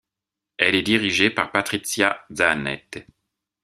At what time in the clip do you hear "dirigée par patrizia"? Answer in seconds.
0.81-2.25